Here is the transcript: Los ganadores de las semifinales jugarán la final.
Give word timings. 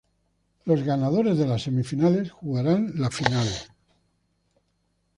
Los 0.65 0.81
ganadores 0.81 1.37
de 1.37 1.45
las 1.45 1.61
semifinales 1.61 2.31
jugarán 2.31 2.93
la 2.95 3.11
final. 3.11 3.47